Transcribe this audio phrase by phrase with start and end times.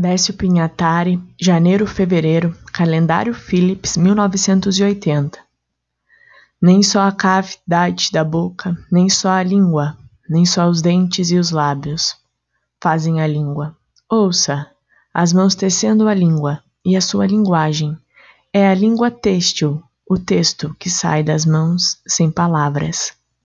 [0.00, 5.38] Décio Pinhatari, janeiro-fevereiro, calendário Philips 1980.
[6.58, 11.36] Nem só a cavidade da boca, nem só a língua, nem só os dentes e
[11.36, 12.16] os lábios
[12.82, 13.76] fazem a língua.
[14.10, 14.66] Ouça,
[15.12, 17.94] as mãos tecendo a língua e a sua linguagem.
[18.54, 23.19] É a língua têxtil, o texto que sai das mãos sem palavras.